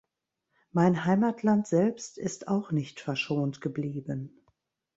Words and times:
Mein 0.71 1.05
Heimatland 1.05 1.67
selbst 1.67 2.17
ist 2.17 2.47
auch 2.47 2.71
nicht 2.71 3.01
verschont 3.01 3.61
geblieben. 3.61 4.41